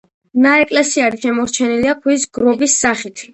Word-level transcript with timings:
ნაეკლესიარი 0.45 1.19
შემორჩენილია 1.25 1.95
ქვის 2.01 2.27
გროვის 2.39 2.81
სახით. 2.87 3.25